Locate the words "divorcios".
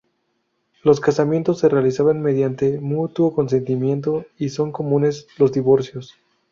5.53-6.15